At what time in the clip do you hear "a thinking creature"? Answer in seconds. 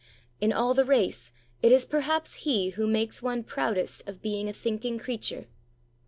4.49-5.45